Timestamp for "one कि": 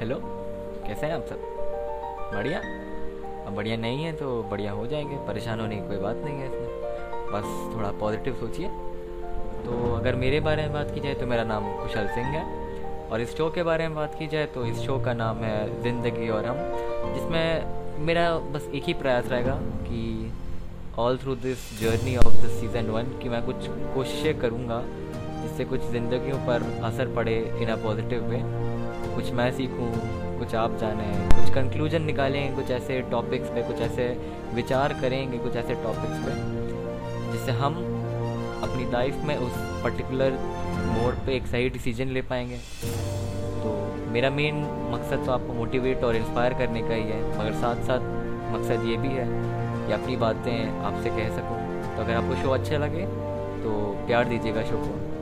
22.90-23.28